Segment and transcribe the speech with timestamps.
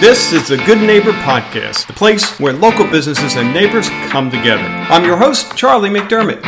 [0.00, 4.62] This is the Good Neighbor Podcast, the place where local businesses and neighbors come together.
[4.62, 6.40] I'm your host, Charlie McDermott.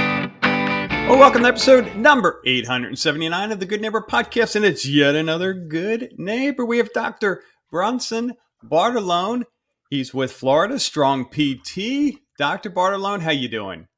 [1.09, 5.53] Well, welcome to episode number 879 of the Good Neighbor Podcast, and it's yet another
[5.53, 6.65] good neighbor.
[6.65, 7.43] We have Dr.
[7.73, 8.35] Bronson
[8.65, 9.43] Bartolone.
[9.91, 12.21] He's with Florida Strong PT.
[12.39, 12.71] Dr.
[12.71, 13.89] Bartolone, how you doing?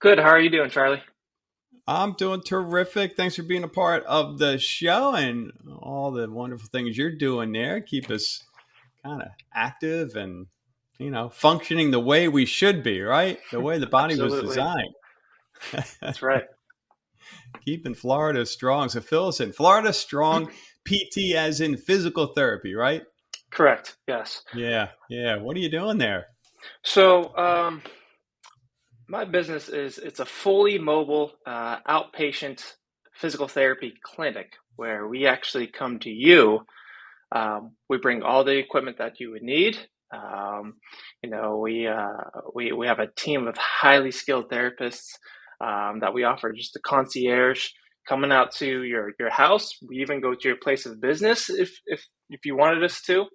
[0.00, 0.18] Good.
[0.18, 1.04] How are you doing, Charlie?
[1.86, 3.16] I'm doing terrific.
[3.16, 7.52] Thanks for being a part of the show and all the wonderful things you're doing
[7.52, 7.80] there.
[7.80, 8.42] Keep us
[9.04, 10.46] kind of active and
[10.98, 13.38] you know functioning the way we should be, right?
[13.50, 14.94] The way the body was designed.
[16.00, 16.44] That's right.
[17.64, 18.88] Keeping Florida strong.
[18.88, 19.52] So fill us in.
[19.52, 20.50] Florida strong
[20.84, 23.02] PT as in physical therapy, right?
[23.50, 23.96] Correct.
[24.08, 24.42] Yes.
[24.54, 24.88] Yeah.
[25.08, 25.36] Yeah.
[25.36, 26.26] What are you doing there?
[26.82, 27.82] So um
[29.08, 32.64] my business is it's a fully mobile uh, outpatient
[33.12, 36.60] physical therapy clinic where we actually come to you.
[37.34, 39.78] Um, we bring all the equipment that you would need.
[40.14, 40.74] Um,
[41.22, 45.06] you know, we, uh, we we have a team of highly skilled therapists
[45.60, 47.68] um, that we offer just the concierge
[48.06, 49.70] coming out to your your house.
[49.86, 53.26] We even go to your place of business if if if you wanted us to.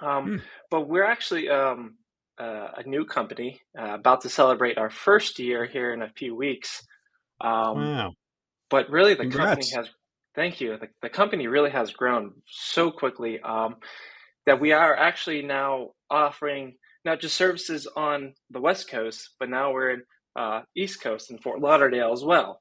[0.00, 0.36] Um, hmm.
[0.70, 1.96] But we're actually um,
[2.40, 6.34] uh, a new company uh, about to celebrate our first year here in a few
[6.34, 6.82] weeks.
[7.40, 8.12] Um, wow!
[8.70, 9.48] But really, the Congrats.
[9.48, 9.90] company has.
[10.34, 10.78] Thank you.
[10.78, 13.76] The, the, company really has grown so quickly um,
[14.46, 19.72] that we are actually now offering not just services on the West Coast, but now
[19.72, 20.02] we're in
[20.36, 22.60] uh, East Coast in Fort Lauderdale as well.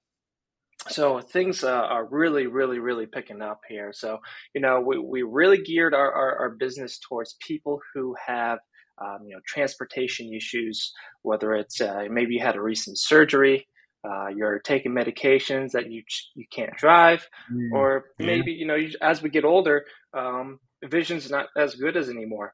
[0.89, 3.93] So things uh, are really, really, really picking up here.
[3.93, 4.19] So
[4.53, 8.59] you know, we, we really geared our, our, our business towards people who have
[9.01, 13.67] um, you know, transportation issues, whether it's uh, maybe you had a recent surgery,
[14.03, 16.03] uh, you're taking medications that you
[16.35, 21.29] you can't drive, mm, or maybe you know you, as we get older, um, vision's
[21.29, 22.53] not as good as anymore.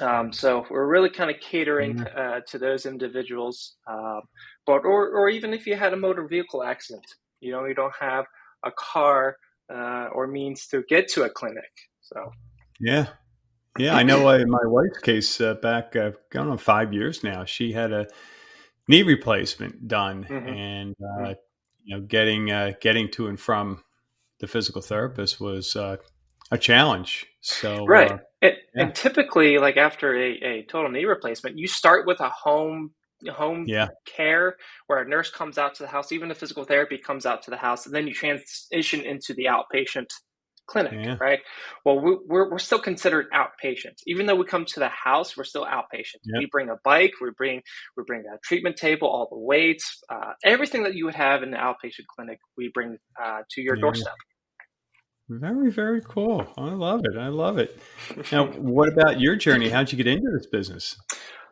[0.00, 2.18] Um, so we're really kind of catering mm.
[2.18, 4.22] uh, to those individuals, um,
[4.66, 7.06] but or or even if you had a motor vehicle accident,
[7.40, 8.24] you know you don't have
[8.64, 9.36] a car
[9.72, 11.70] uh, or means to get to a clinic.
[12.00, 12.32] So
[12.80, 13.06] yeah,
[13.78, 14.28] yeah, I know.
[14.28, 17.92] Uh, in my wife's case, uh, back uh, going on five years now, she had
[17.92, 18.06] a
[18.88, 20.48] knee replacement done, mm-hmm.
[20.48, 21.32] and uh, mm-hmm.
[21.84, 23.82] you know, getting uh, getting to and from
[24.40, 25.96] the physical therapist was uh,
[26.50, 27.26] a challenge.
[27.40, 28.20] So right, and,
[28.74, 28.82] yeah.
[28.82, 32.92] and, typically, like after a, a total knee replacement, you start with a home
[33.32, 33.88] home yeah.
[34.06, 34.56] care
[34.86, 37.50] where a nurse comes out to the house even the physical therapy comes out to
[37.50, 40.06] the house and then you transition into the outpatient
[40.68, 41.16] clinic, yeah.
[41.20, 41.40] right?
[41.84, 44.02] Well, we, we're, we're still considered outpatients.
[44.06, 46.24] Even though we come to the house, we're still outpatients.
[46.24, 46.38] Yep.
[46.38, 47.62] We bring a bike, we bring
[47.96, 51.50] we bring a treatment table, all the weights, uh, everything that you would have in
[51.50, 53.80] the outpatient clinic, we bring uh, to your yeah.
[53.80, 54.14] doorstep.
[55.30, 56.46] Very, very cool.
[56.56, 57.18] I love it.
[57.18, 57.78] I love it.
[58.32, 59.68] Now, what about your journey?
[59.68, 60.96] How'd you get into this business?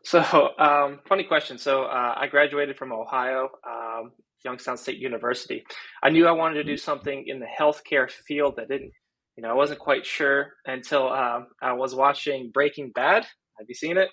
[0.02, 0.20] So,
[0.58, 1.58] um, funny question.
[1.58, 4.12] So, uh, I graduated from Ohio, um,
[4.44, 5.64] Youngstown State University.
[6.02, 6.78] I knew I wanted to do mm-hmm.
[6.78, 8.92] something in the healthcare field that didn't
[9.36, 13.26] you know, I wasn't quite sure until um, I was watching Breaking Bad.
[13.58, 14.08] Have you seen it?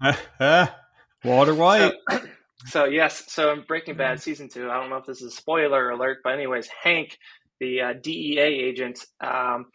[1.24, 1.94] Walter White.
[2.10, 2.20] So,
[2.66, 4.22] so, yes, so in Breaking Bad mm-hmm.
[4.22, 7.16] season two, I don't know if this is a spoiler alert, but anyways, Hank,
[7.58, 9.66] the uh, DEA agent, um,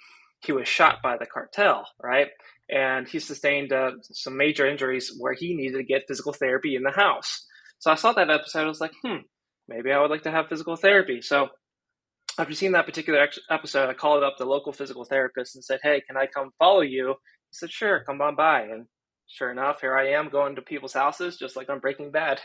[0.46, 2.28] he was shot by the cartel, right?
[2.70, 6.84] And he sustained uh, some major injuries where he needed to get physical therapy in
[6.84, 7.46] the house.
[7.80, 8.66] So I saw that episode.
[8.66, 9.18] I was like, hmm,
[9.68, 11.22] maybe I would like to have physical therapy.
[11.22, 11.50] So
[12.38, 16.02] after seeing that particular episode, I called up the local physical therapist and said, "Hey,
[16.02, 17.16] can I come follow you?"
[17.50, 18.88] He said, "Sure, come on by." And
[19.28, 22.42] sure enough, here I am going to people's houses, just like on Breaking Bad.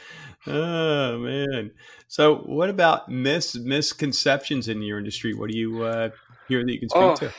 [0.47, 1.71] Oh man.
[2.09, 5.35] So, what about mis misconceptions in your industry?
[5.35, 6.11] What do you uh,
[6.49, 7.33] hear that you can speak oh, to?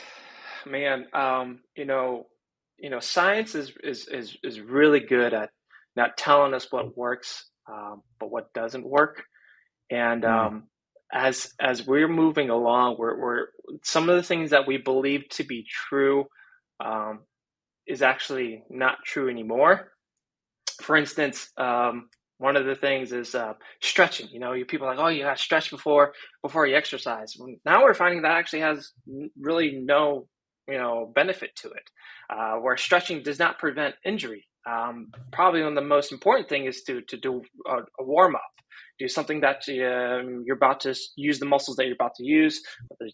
[0.66, 2.26] Man, um, you know,
[2.78, 5.50] you know, science is is is is really good at
[5.96, 9.24] not telling us what works, um, but what doesn't work.
[9.90, 10.28] And mm.
[10.28, 10.64] um,
[11.12, 13.46] as as we're moving along, we're, we're
[13.82, 16.26] some of the things that we believe to be true
[16.80, 17.20] um,
[17.86, 19.92] is actually not true anymore.
[20.82, 22.08] For instance, um,
[22.38, 24.28] one of the things is uh, stretching.
[24.30, 26.12] You know, you people are like, oh, you got stretch before
[26.42, 27.36] before you exercise.
[27.64, 28.92] Now we're finding that actually has
[29.40, 30.28] really no
[30.68, 31.90] you know benefit to it.
[32.30, 34.46] Uh, where stretching does not prevent injury.
[34.68, 38.34] Um, probably one of the most important thing is to to do a, a warm
[38.34, 38.52] up,
[38.98, 42.62] do something that um, you're about to use the muscles that you're about to use.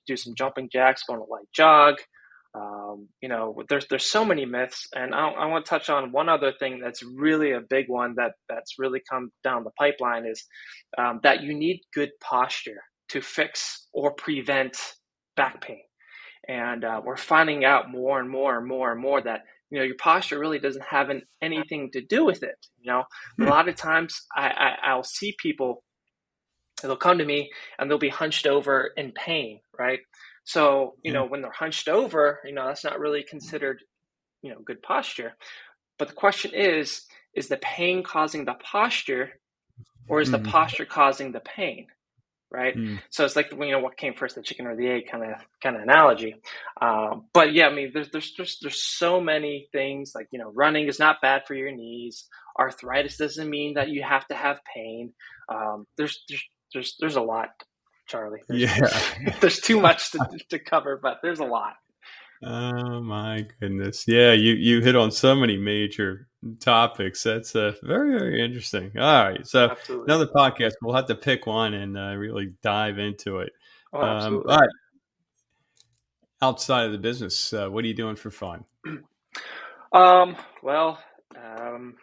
[0.07, 1.97] Do some jumping jacks, go on a light jog.
[2.57, 6.13] Um, you know, there's there's so many myths, and I, I, want to touch on
[6.13, 10.25] one other thing that's really a big one that that's really come down the pipeline
[10.25, 10.45] is
[10.97, 14.77] um, that you need good posture to fix or prevent
[15.37, 15.83] back pain.
[16.47, 19.41] And uh, we're finding out more and more and more and more that
[19.71, 22.67] you know your posture really doesn't have an, anything to do with it.
[22.81, 23.05] You know,
[23.37, 23.45] hmm.
[23.45, 25.83] a lot of times I, I I'll see people
[26.83, 30.01] they'll come to me and they'll be hunched over in pain, right?
[30.45, 33.83] So, you know, when they're hunched over, you know, that's not really considered,
[34.43, 35.37] you know, good posture.
[35.99, 37.03] But the question is,
[37.35, 39.41] is the pain causing the posture
[40.09, 40.51] or is the mm-hmm.
[40.51, 41.87] posture causing the pain?
[42.55, 42.77] Right.
[42.77, 43.01] Mm.
[43.11, 45.41] So it's like, you know, what came first, the chicken or the egg kind of,
[45.61, 46.37] kind of analogy.
[46.81, 50.53] Um, but yeah, I mean, there's, there's, there's, there's so many things like, you know,
[50.55, 52.27] running is not bad for your knees.
[52.57, 55.13] Arthritis doesn't mean that you have to have pain.
[55.49, 57.49] Um, there's, there's, there's, there's a lot
[58.07, 58.41] Charlie.
[58.49, 60.19] There's, yeah, there's too much to,
[60.51, 61.75] to cover, but there's a lot.
[62.47, 64.07] Oh my goodness!
[64.07, 66.29] Yeah, you you hit on so many major
[66.61, 67.23] topics.
[67.23, 68.93] That's uh, very very interesting.
[68.99, 70.13] All right, so absolutely.
[70.13, 70.73] another podcast.
[70.83, 73.53] We'll have to pick one and uh, really dive into it.
[73.93, 74.69] Oh, um, all right.
[76.43, 78.65] Outside of the business, uh, what are you doing for fun?
[79.93, 80.35] Um.
[80.61, 80.99] Well,
[81.37, 81.95] um,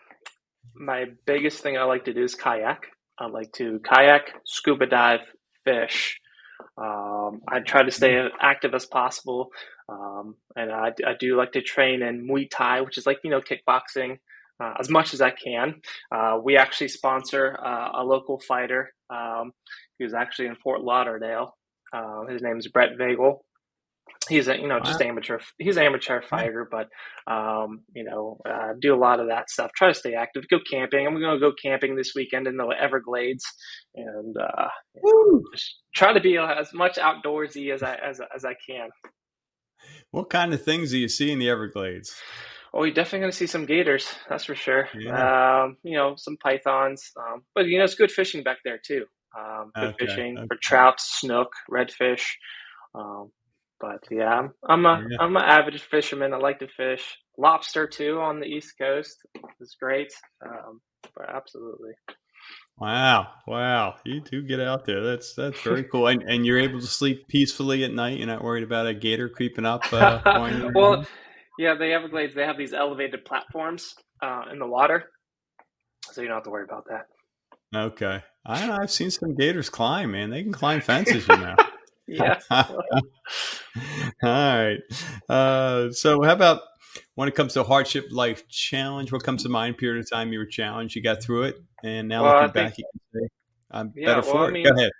[0.73, 2.87] my biggest thing I like to do is kayak.
[3.19, 5.19] I like to kayak, scuba dive,
[5.65, 6.21] fish.
[6.77, 9.51] Um, I try to stay active as possible,
[9.91, 13.29] um, and I, I, do like to train in Muay Thai, which is like you
[13.29, 14.19] know kickboxing,
[14.59, 15.81] uh, as much as I can.
[16.11, 19.51] Uh, we actually sponsor uh, a local fighter um,
[19.99, 21.57] who's actually in Fort Lauderdale.
[21.93, 23.39] Uh, his name is Brett Vagel.
[24.29, 26.89] He's a you know just amateur he's an amateur fighter but
[27.31, 29.71] um you know uh, do a lot of that stuff.
[29.75, 30.47] Try to stay active.
[30.49, 31.07] Go camping.
[31.07, 33.43] I'm gonna go camping this weekend in the everglades
[33.95, 34.67] and uh
[35.53, 38.89] just try to be as much outdoorsy as i as, as i can
[40.11, 42.15] what kind of things do you see in the everglades
[42.73, 44.07] Oh, you're definitely going to see some gators.
[44.29, 44.87] That's for sure.
[44.97, 45.63] Yeah.
[45.63, 47.11] Um, you know, some pythons.
[47.17, 49.05] Um, but you know, it's good fishing back there too.
[49.37, 50.05] Um, good okay.
[50.05, 50.47] fishing okay.
[50.47, 52.23] for trout, snook, redfish.
[52.95, 53.31] Um,
[53.79, 55.17] but yeah, I'm I'm a yeah.
[55.19, 56.33] I'm an avid fisherman.
[56.33, 59.17] I like to fish lobster too on the East Coast.
[59.59, 60.13] It's great.
[60.45, 60.81] Um,
[61.15, 61.91] but absolutely.
[62.81, 63.97] Wow, wow!
[64.03, 65.03] You do get out there.
[65.03, 66.07] That's that's very cool.
[66.07, 68.17] And, and you're able to sleep peacefully at night.
[68.17, 69.83] You're not worried about a gator creeping up.
[69.93, 70.19] Uh,
[70.73, 71.05] well,
[71.59, 73.93] yeah, the Everglades they have these elevated platforms
[74.23, 75.03] uh, in the water,
[76.11, 77.05] so you don't have to worry about that.
[77.79, 78.79] Okay, I know.
[78.81, 80.13] I've seen some gators climb.
[80.13, 81.27] Man, they can climb fences.
[81.27, 81.55] You know.
[82.07, 82.39] yeah.
[82.49, 83.03] All
[84.23, 84.79] right.
[85.29, 86.61] Uh, so, how about
[87.21, 89.11] when it comes to hardship life challenge?
[89.11, 89.77] What comes to mind?
[89.77, 92.69] Period of time you were challenged, you got through it, and now well, looking think,
[92.69, 93.27] back, you can say,
[93.69, 94.91] "I'm yeah, better well, for I mean, it." Go ahead.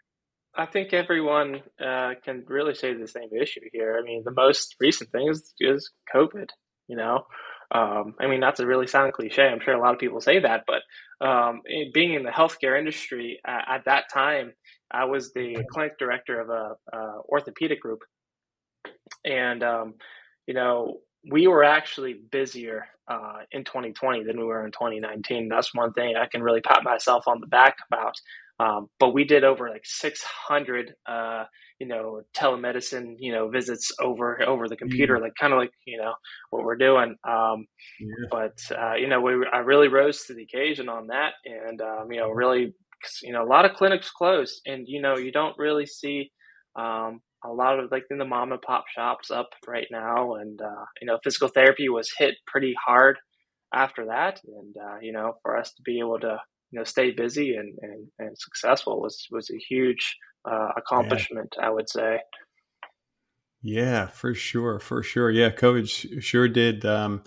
[0.54, 3.98] I think everyone uh, can really say the same issue here.
[4.00, 6.50] I mean, the most recent thing is is COVID.
[6.88, 7.26] You know,
[7.74, 9.48] um, I mean, not to really sound cliche.
[9.48, 13.40] I'm sure a lot of people say that, but um, being in the healthcare industry
[13.44, 14.54] at, at that time,
[14.92, 18.02] I was the clinic director of a, a orthopedic group,
[19.26, 19.96] and um,
[20.46, 25.50] you know we were actually busier uh, in 2020 than we were in 2019.
[25.50, 28.16] That's one thing I can really pat myself on the back about.
[28.60, 31.46] Um, but we did over like 600, uh,
[31.80, 35.24] you know, telemedicine, you know, visits over over the computer, mm-hmm.
[35.24, 36.14] like kind of like you know
[36.52, 37.16] what we're doing.
[37.28, 37.66] Um,
[38.00, 38.28] yeah.
[38.30, 42.12] But uh, you know, we I really rose to the occasion on that, and um,
[42.12, 42.76] you know, really
[43.24, 46.32] you know a lot of clinics closed and you know you don't really see
[46.76, 50.62] um, a lot of like in the mom and pop shops up right now and
[50.62, 53.18] uh, you know physical therapy was hit pretty hard
[53.74, 56.38] after that and uh, you know for us to be able to
[56.72, 60.18] you know stay busy and, and, and successful was was a huge
[60.50, 61.68] uh, accomplishment yeah.
[61.68, 62.20] i would say
[63.62, 67.24] yeah for sure for sure yeah covid sure did um,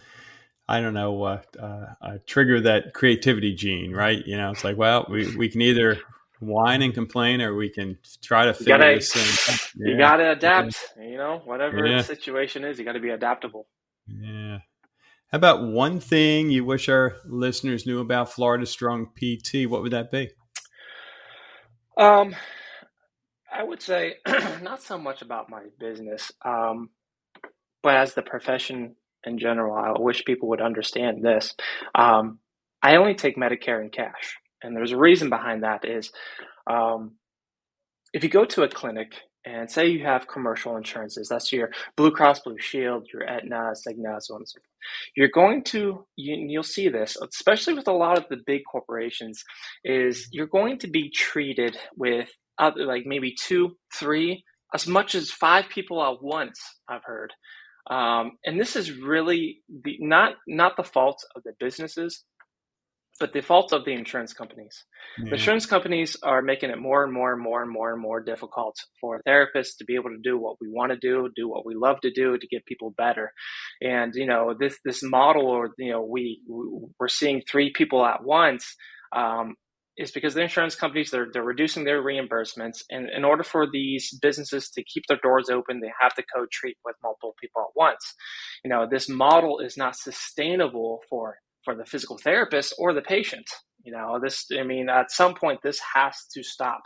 [0.67, 4.25] I don't know, uh, uh, trigger that creativity gene, right?
[4.27, 5.99] You know, it's like, well, we, we can either
[6.47, 9.71] whine and complain or we can try to figure gotta, this out.
[9.77, 9.93] Yeah.
[9.93, 11.99] You got to adapt, you know, whatever yeah.
[11.99, 13.67] the situation is, you got to be adaptable.
[14.07, 14.59] Yeah.
[15.29, 19.69] How about one thing you wish our listeners knew about Florida Strong PT?
[19.69, 20.31] What would that be?
[21.97, 22.35] Um,
[23.53, 24.17] I would say
[24.63, 26.91] not so much about my business, um,
[27.83, 28.97] but as the profession
[29.27, 29.75] in general.
[29.75, 31.55] I wish people would understand this.
[31.95, 32.39] Um,
[32.83, 35.85] I only take Medicare in cash, and there's a reason behind that.
[35.85, 36.11] Is
[36.69, 37.13] um,
[38.13, 39.13] if you go to a clinic
[39.45, 44.21] and say you have commercial insurances, that's your Blue Cross Blue Shield, your Aetna, Cigna,
[44.21, 44.65] so on and so forth.
[45.17, 49.43] You're going to you, you'll see this, especially with a lot of the big corporations,
[49.85, 54.45] is you're going to be treated with other like maybe two, three,
[54.75, 56.61] as much as five people at once.
[56.89, 57.33] I've heard.
[57.91, 62.25] Um, and this is really the, not not the fault of the businesses,
[63.21, 64.85] but the fault of the insurance companies.
[65.19, 65.27] Yeah.
[65.27, 68.21] The insurance companies are making it more and more and more and more and more
[68.21, 71.65] difficult for therapists to be able to do what we want to do, do what
[71.65, 73.33] we love to do to get people better.
[73.81, 76.41] And you know this this model, or you know we
[76.99, 78.75] we're seeing three people at once.
[79.15, 79.55] Um,
[79.97, 84.19] is because the insurance companies they're, they're reducing their reimbursements and in order for these
[84.21, 88.15] businesses to keep their doors open they have to co-treat with multiple people at once
[88.65, 93.47] you know this model is not sustainable for for the physical therapist or the patient.
[93.85, 96.83] You know, this, I mean, at some point, this has to stop.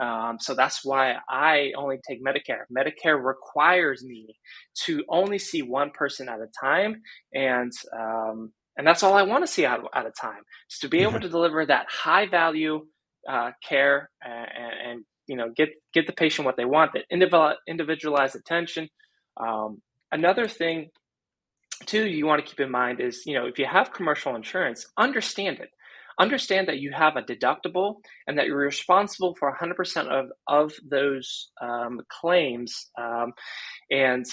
[0.00, 2.62] Um, so that's why I only take Medicare.
[2.74, 4.38] Medicare requires me
[4.86, 7.02] to only see one person at a time.
[7.34, 10.88] And, um, and that's all I want to see at, at a time is to
[10.88, 12.86] be able to deliver that high value
[13.28, 17.04] uh, care and, and, you know, get, get the patient what they want, that
[17.66, 18.88] individualized attention.
[19.36, 20.88] Um, another thing
[21.86, 24.86] two you want to keep in mind is you know if you have commercial insurance
[24.96, 25.70] understand it
[26.18, 31.50] understand that you have a deductible and that you're responsible for 100% of, of those
[31.62, 33.32] um, claims um,
[33.90, 34.26] and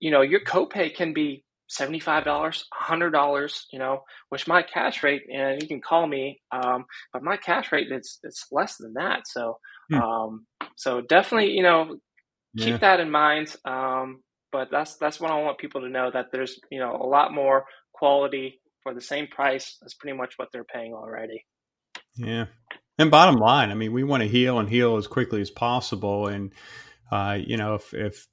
[0.00, 5.60] you know your copay can be $75 $100 you know which my cash rate and
[5.60, 9.58] you can call me um, but my cash rate is it's less than that so
[9.90, 9.98] hmm.
[9.98, 11.96] Um, so definitely you know
[12.56, 12.76] keep yeah.
[12.78, 14.20] that in mind um,
[14.52, 17.32] but that's that's what I want people to know that there's you know a lot
[17.32, 21.44] more quality for the same price as pretty much what they're paying already.
[22.16, 22.46] Yeah,
[22.98, 26.28] and bottom line, I mean, we want to heal and heal as quickly as possible,
[26.28, 26.52] and
[27.10, 28.26] uh, you know if if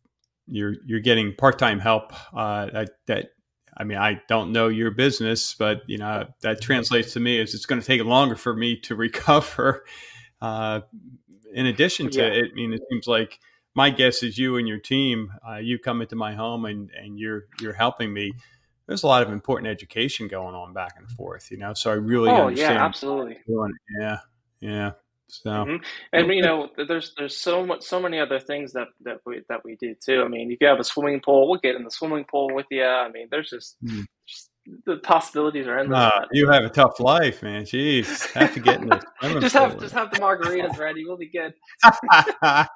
[0.48, 3.30] you're you're getting part time help, uh, that that
[3.78, 7.54] I mean, I don't know your business, but you know that translates to me as
[7.54, 9.86] it's going to take longer for me to recover.
[10.42, 10.82] Uh,
[11.54, 12.28] in addition to yeah.
[12.28, 13.40] it, I mean, it seems like
[13.80, 17.18] my guess is you and your team, uh, you come into my home and, and
[17.18, 18.34] you're you're helping me.
[18.88, 21.74] There's a lot of important education going on back and forth, you know.
[21.74, 23.38] So I really oh yeah, absolutely.
[23.98, 24.18] Yeah,
[24.60, 24.92] yeah.
[25.30, 25.84] So mm-hmm.
[26.12, 29.64] and you know, there's there's so much so many other things that that we that
[29.64, 30.24] we do too.
[30.26, 32.66] I mean, if you have a swimming pool, we'll get in the swimming pool with
[32.70, 32.84] you.
[32.84, 34.04] I mean, there's just, mm.
[34.28, 34.50] just
[34.86, 36.12] the possibilities are endless.
[36.14, 37.64] Uh, you have a tough life, man.
[37.64, 39.04] Jeez, have to get in this.
[39.40, 41.06] just have just have the margaritas ready.
[41.06, 41.54] We'll be good.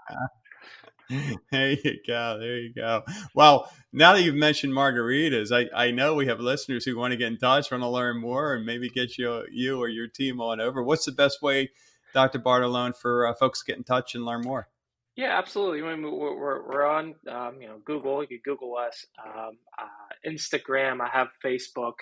[1.51, 2.37] there you go.
[2.39, 3.03] There you go.
[3.35, 7.17] Well, now that you've mentioned margaritas, I, I know we have listeners who want to
[7.17, 10.41] get in touch, want to learn more, and maybe get you you or your team
[10.41, 10.83] on over.
[10.83, 11.71] What's the best way,
[12.13, 12.39] Dr.
[12.39, 14.69] Bartolone, for uh, folks to get in touch and learn more?
[15.15, 15.81] Yeah, absolutely.
[15.83, 18.21] Mean, we're, we're on, um, you know, Google.
[18.23, 19.05] You can Google us.
[19.23, 19.85] Um, uh,
[20.27, 21.01] Instagram.
[21.01, 21.93] I have Facebook.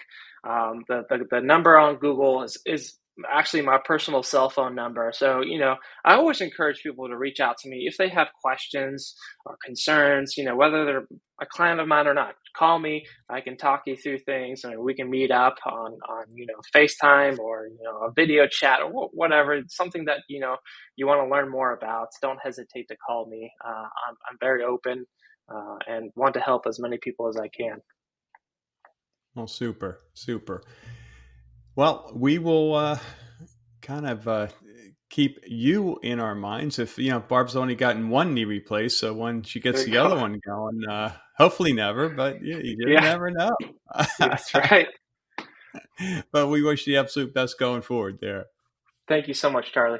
[0.44, 2.94] Um, the, the the number on Google is is
[3.30, 5.12] actually my personal cell phone number.
[5.14, 5.76] So, you know,
[6.06, 9.16] I always encourage people to reach out to me if they have questions
[9.46, 11.08] or concerns, you know, whether they're
[11.42, 12.36] a client of mine or not.
[12.56, 13.06] Call me.
[13.30, 16.56] I can talk you through things and we can meet up on, on, you know,
[16.76, 19.62] FaceTime or, you know, a video chat or whatever.
[19.68, 20.58] Something that, you know,
[20.96, 22.08] you want to learn more about.
[22.22, 23.52] Don't hesitate to call me.
[23.66, 25.06] Uh, I'm, I'm very open
[25.54, 27.82] uh, and want to help as many people as I can.
[29.36, 30.64] Well, super, super.
[31.76, 33.00] Well, we will uh,
[33.82, 34.48] kind of uh,
[35.10, 36.80] keep you in our minds.
[36.80, 40.06] If you know, Barb's only gotten one knee replaced, so when she gets the go.
[40.06, 43.00] other one going, uh, hopefully never, but yeah, you yeah.
[43.00, 43.56] never know.
[44.20, 44.88] That's right.
[46.32, 48.46] but we wish the absolute best going forward there.
[49.08, 50.00] Thank you so much, Charlie.